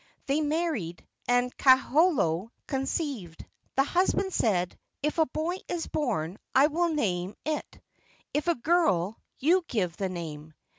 They 0.25 0.41
married, 0.41 1.05
and 1.27 1.55
Kaholo 1.57 2.49
conceived. 2.65 3.45
The 3.75 3.83
husband 3.83 4.33
said, 4.33 4.75
"If 5.03 5.19
a 5.19 5.27
boy 5.27 5.57
is 5.67 5.85
born, 5.85 6.39
I 6.55 6.65
will 6.65 6.89
name 6.91 7.35
it; 7.45 7.79
if 8.33 8.47
a 8.47 8.55
girl, 8.55 9.19
you 9.37 9.63
give 9.67 9.97
the 9.97 10.09
name." 10.09 10.55